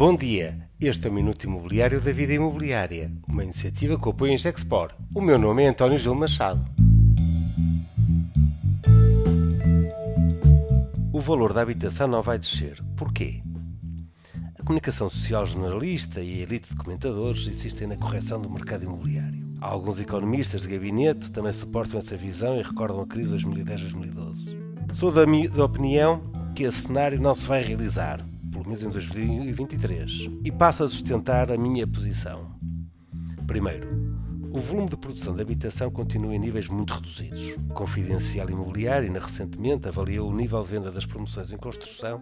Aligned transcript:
Bom 0.00 0.16
dia, 0.16 0.56
este 0.80 1.08
é 1.08 1.10
o 1.10 1.12
Minuto 1.12 1.44
Imobiliário 1.44 2.00
da 2.00 2.10
Vida 2.10 2.32
Imobiliária, 2.32 3.12
uma 3.28 3.44
iniciativa 3.44 4.00
que 4.00 4.08
apoia 4.08 4.32
em 4.32 4.38
Gexpor. 4.38 4.94
O 5.14 5.20
meu 5.20 5.38
nome 5.38 5.62
é 5.62 5.68
António 5.68 5.98
Gil 5.98 6.14
Machado. 6.14 6.64
O 11.12 11.20
valor 11.20 11.52
da 11.52 11.60
habitação 11.60 12.08
não 12.08 12.22
vai 12.22 12.38
descer. 12.38 12.82
Porquê? 12.96 13.42
A 14.58 14.62
comunicação 14.62 15.10
social 15.10 15.44
generalista 15.44 16.22
e 16.22 16.40
a 16.40 16.42
elite 16.44 16.70
de 16.70 16.76
comentadores 16.76 17.46
insistem 17.46 17.86
na 17.86 17.98
correção 17.98 18.40
do 18.40 18.48
mercado 18.48 18.84
imobiliário. 18.84 19.44
Alguns 19.60 20.00
economistas 20.00 20.62
de 20.62 20.68
gabinete 20.68 21.30
também 21.30 21.52
suportam 21.52 21.98
essa 21.98 22.16
visão 22.16 22.58
e 22.58 22.62
recordam 22.62 23.02
a 23.02 23.06
crise 23.06 23.36
de 23.36 23.44
2010-2012. 23.44 24.94
Sou 24.94 25.12
da, 25.12 25.26
da 25.26 25.64
opinião 25.66 26.22
que 26.56 26.62
esse 26.62 26.84
cenário 26.84 27.20
não 27.20 27.34
se 27.34 27.46
vai 27.46 27.62
realizar 27.62 28.24
em 28.82 28.88
2023, 28.88 30.30
e 30.44 30.52
passo 30.52 30.84
a 30.84 30.88
sustentar 30.88 31.50
a 31.50 31.58
minha 31.58 31.86
posição. 31.86 32.54
Primeiro, 33.46 33.88
o 34.52 34.60
volume 34.60 34.88
de 34.88 34.96
produção 34.96 35.32
de 35.32 35.42
habitação 35.42 35.90
continua 35.92 36.34
em 36.34 36.38
níveis 36.38 36.66
muito 36.66 36.94
reduzidos. 36.94 37.54
Confidencial 37.72 38.50
Imobiliário, 38.50 39.12
recentemente, 39.12 39.86
avaliou 39.86 40.28
o 40.28 40.34
nível 40.34 40.60
de 40.62 40.68
venda 40.68 40.90
das 40.90 41.06
promoções 41.06 41.52
em 41.52 41.56
construção 41.56 42.20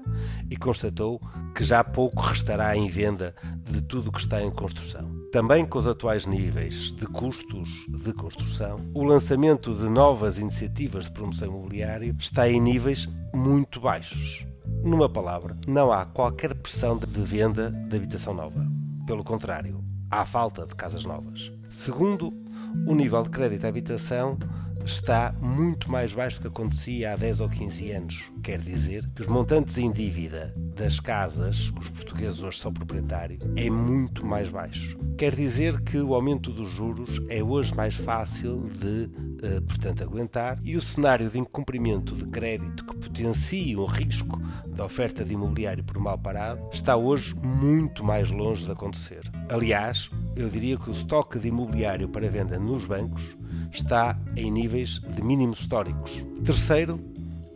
e 0.50 0.56
constatou 0.56 1.18
que 1.54 1.64
já 1.64 1.82
pouco 1.82 2.20
restará 2.20 2.76
em 2.76 2.90
venda 2.90 3.34
de 3.70 3.80
tudo 3.80 4.10
o 4.10 4.12
que 4.12 4.20
está 4.20 4.42
em 4.42 4.50
construção. 4.50 5.10
Também 5.32 5.64
com 5.64 5.78
os 5.78 5.86
atuais 5.86 6.26
níveis 6.26 6.90
de 6.90 7.06
custos 7.06 7.68
de 7.88 8.12
construção, 8.12 8.78
o 8.92 9.04
lançamento 9.04 9.74
de 9.74 9.88
novas 9.88 10.38
iniciativas 10.38 11.04
de 11.04 11.12
promoção 11.12 11.48
imobiliária 11.48 12.14
está 12.18 12.46
em 12.46 12.60
níveis 12.60 13.08
muito 13.34 13.80
baixos. 13.80 14.46
Numa 14.82 15.08
palavra, 15.08 15.56
não 15.66 15.92
há 15.92 16.06
qualquer 16.06 16.54
pressão 16.54 16.96
de 16.96 17.20
venda 17.20 17.70
de 17.70 17.96
habitação 17.96 18.32
nova. 18.32 18.66
Pelo 19.06 19.24
contrário, 19.24 19.84
há 20.10 20.24
falta 20.24 20.64
de 20.64 20.74
casas 20.74 21.04
novas. 21.04 21.52
Segundo, 21.68 22.32
o 22.86 22.94
nível 22.94 23.22
de 23.22 23.30
crédito 23.30 23.64
à 23.64 23.68
habitação 23.68 24.38
está 24.84 25.34
muito 25.40 25.90
mais 25.90 26.12
baixo 26.12 26.38
do 26.38 26.42
que 26.42 26.48
acontecia 26.48 27.12
há 27.12 27.16
10 27.16 27.40
ou 27.40 27.48
15 27.48 27.90
anos. 27.90 28.32
Quer 28.42 28.60
dizer 28.60 29.06
que 29.14 29.22
os 29.22 29.28
montantes 29.28 29.76
em 29.78 29.90
dívida 29.90 30.54
das 30.56 30.98
casas, 30.98 31.70
que 31.70 31.80
os 31.80 31.90
portugueses 31.90 32.42
hoje 32.42 32.58
são 32.58 32.72
proprietários, 32.72 33.40
é 33.56 33.68
muito 33.68 34.24
mais 34.24 34.48
baixo. 34.48 34.98
Quer 35.16 35.34
dizer 35.34 35.80
que 35.82 35.98
o 35.98 36.14
aumento 36.14 36.50
dos 36.52 36.68
juros 36.70 37.20
é 37.28 37.42
hoje 37.42 37.74
mais 37.74 37.94
fácil 37.94 38.68
de, 38.68 39.10
eh, 39.42 39.60
portanto, 39.60 40.02
aguentar 40.02 40.58
e 40.62 40.76
o 40.76 40.80
cenário 40.80 41.28
de 41.28 41.38
incumprimento 41.38 42.14
de 42.14 42.26
crédito 42.26 42.84
que 42.84 42.96
potencia 43.18 43.80
um 43.80 43.84
risco 43.84 44.40
da 44.68 44.84
oferta 44.84 45.24
de 45.24 45.34
imobiliário 45.34 45.82
por 45.82 45.98
mal 45.98 46.16
parado 46.16 46.62
está 46.72 46.96
hoje 46.96 47.34
muito 47.34 48.04
mais 48.04 48.30
longe 48.30 48.64
de 48.64 48.70
acontecer. 48.70 49.22
Aliás, 49.48 50.08
eu 50.36 50.48
diria 50.48 50.76
que 50.76 50.88
o 50.88 50.92
estoque 50.92 51.38
de 51.38 51.48
imobiliário 51.48 52.08
para 52.08 52.30
venda 52.30 52.58
nos 52.60 52.84
bancos 52.84 53.36
está 53.72 54.16
em 54.36 54.52
níveis 54.52 55.00
de 55.00 55.20
mínimos 55.20 55.58
históricos. 55.58 56.24
Terceiro, 56.44 57.00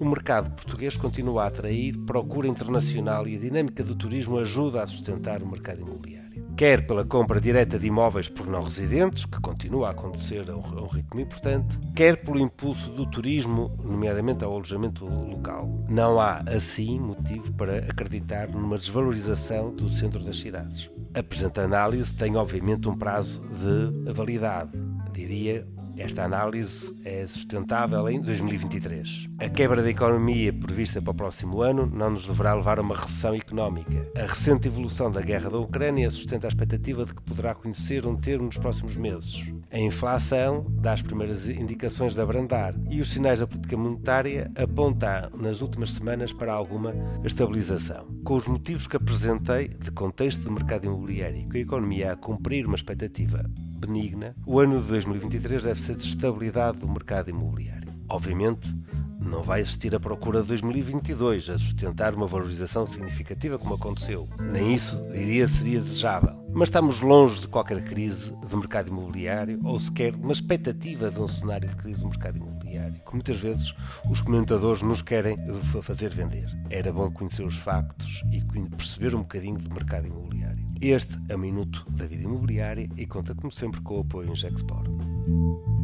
o 0.02 0.04
mercado 0.04 0.50
português 0.50 0.96
continua 0.96 1.44
a 1.44 1.46
atrair 1.46 1.96
procura 1.98 2.48
internacional 2.48 3.28
e 3.28 3.36
a 3.36 3.38
dinâmica 3.38 3.84
do 3.84 3.94
turismo 3.94 4.36
ajuda 4.36 4.82
a 4.82 4.86
sustentar 4.86 5.40
o 5.40 5.46
mercado 5.46 5.80
imobiliário. 5.80 6.44
Quer 6.56 6.84
pela 6.88 7.04
compra 7.04 7.40
direta 7.40 7.78
de 7.78 7.86
imóveis 7.86 8.28
por 8.28 8.48
não 8.48 8.64
residentes, 8.64 9.24
que 9.24 9.40
continua 9.40 9.88
a 9.88 9.90
acontecer 9.92 10.50
a 10.50 10.56
um 10.56 10.86
ritmo 10.86 11.20
importante, 11.20 11.78
quer 11.94 12.16
pelo 12.16 12.40
impulso 12.40 12.90
do 12.90 13.06
turismo, 13.06 13.70
nomeadamente 13.80 14.42
ao 14.42 14.52
alojamento 14.52 15.04
local. 15.04 15.68
Não 15.88 16.20
há, 16.20 16.42
assim, 16.48 16.98
motivo 16.98 17.52
para 17.52 17.78
acreditar 17.78 18.48
numa 18.48 18.78
desvalorização 18.78 19.72
do 19.72 19.88
centro 19.88 20.24
das 20.24 20.36
cidades. 20.36 20.90
A 21.14 21.22
presente 21.22 21.60
análise 21.60 22.12
tem, 22.12 22.36
obviamente, 22.36 22.88
um 22.88 22.96
prazo 22.96 23.40
de 23.40 24.12
validade, 24.12 24.72
diria 25.12 25.64
esta 25.96 26.24
análise 26.24 26.94
é 27.04 27.26
sustentável 27.26 28.08
em 28.08 28.20
2023. 28.20 29.28
A 29.38 29.48
quebra 29.48 29.82
da 29.82 29.90
economia 29.90 30.52
prevista 30.52 31.00
para 31.00 31.10
o 31.10 31.14
próximo 31.14 31.60
ano 31.60 31.86
não 31.86 32.10
nos 32.10 32.26
deverá 32.26 32.54
levar 32.54 32.78
a 32.78 32.82
uma 32.82 32.96
recessão 32.96 33.34
económica. 33.34 34.06
A 34.16 34.22
recente 34.22 34.68
evolução 34.68 35.10
da 35.10 35.20
guerra 35.20 35.50
da 35.50 35.58
Ucrânia 35.58 36.08
sustenta 36.10 36.46
a 36.46 36.48
expectativa 36.48 37.04
de 37.04 37.14
que 37.14 37.22
poderá 37.22 37.54
conhecer 37.54 38.06
um 38.06 38.16
termo 38.16 38.46
nos 38.46 38.58
próximos 38.58 38.96
meses. 38.96 39.44
A 39.70 39.78
inflação 39.78 40.66
dá 40.68 40.92
as 40.92 41.02
primeiras 41.02 41.48
indicações 41.48 42.14
de 42.14 42.20
abrandar 42.20 42.74
e 42.90 43.00
os 43.00 43.10
sinais 43.10 43.40
da 43.40 43.46
política 43.46 43.76
monetária 43.76 44.50
apontam 44.54 45.30
nas 45.36 45.60
últimas 45.60 45.92
semanas 45.92 46.32
para 46.32 46.52
alguma 46.52 46.94
estabilização. 47.24 48.06
Com 48.24 48.34
os 48.36 48.46
motivos 48.46 48.86
que 48.86 48.96
apresentei 48.96 49.68
de 49.68 49.90
contexto 49.90 50.42
do 50.42 50.52
mercado 50.52 50.86
imobiliário 50.86 51.38
e 51.38 51.44
com 51.48 51.56
a 51.56 51.60
economia 51.60 52.12
a 52.12 52.16
cumprir 52.16 52.66
uma 52.66 52.76
expectativa 52.76 53.44
benigna, 53.86 54.34
o 54.46 54.60
ano 54.60 54.80
de 54.80 54.88
2023 54.88 55.64
deve 55.64 55.80
de 55.90 56.06
estabilidade 56.06 56.78
do 56.78 56.88
mercado 56.88 57.28
imobiliário. 57.28 57.92
Obviamente, 58.08 58.72
não 59.20 59.42
vai 59.42 59.60
existir 59.60 59.94
a 59.94 60.00
procura 60.00 60.42
de 60.42 60.48
2022 60.48 61.50
a 61.50 61.58
sustentar 61.58 62.14
uma 62.14 62.26
valorização 62.26 62.86
significativa 62.86 63.58
como 63.58 63.74
aconteceu. 63.74 64.28
Nem 64.40 64.74
isso, 64.74 65.00
diria, 65.12 65.48
seria 65.48 65.80
desejável. 65.80 66.40
Mas 66.52 66.68
estamos 66.68 67.00
longe 67.00 67.40
de 67.40 67.48
qualquer 67.48 67.82
crise 67.84 68.30
do 68.48 68.56
mercado 68.56 68.88
imobiliário 68.88 69.58
ou 69.64 69.80
sequer 69.80 70.14
uma 70.14 70.32
expectativa 70.32 71.10
de 71.10 71.20
um 71.20 71.26
cenário 71.26 71.68
de 71.68 71.76
crise 71.76 72.02
do 72.02 72.08
mercado 72.08 72.36
imobiliário, 72.36 73.00
que 73.04 73.12
muitas 73.12 73.38
vezes 73.38 73.74
os 74.10 74.20
comentadores 74.20 74.82
nos 74.82 75.02
querem 75.02 75.36
fazer 75.82 76.10
vender. 76.10 76.46
Era 76.68 76.92
bom 76.92 77.10
conhecer 77.10 77.44
os 77.44 77.56
factos 77.56 78.22
e 78.30 78.40
perceber 78.68 79.14
um 79.14 79.20
bocadinho 79.20 79.58
do 79.58 79.72
mercado 79.72 80.06
imobiliário. 80.06 80.62
Este 80.80 81.18
é 81.28 81.34
o 81.34 81.38
Minuto 81.38 81.86
da 81.90 82.06
Vida 82.06 82.24
Imobiliária 82.24 82.88
e 82.96 83.06
conta, 83.06 83.34
como 83.34 83.50
sempre, 83.50 83.80
com 83.80 83.98
o 83.98 84.00
apoio 84.00 84.30
em 84.30 84.34
Gexport. 84.34 84.90
thank 85.24 85.28
you 85.28 85.81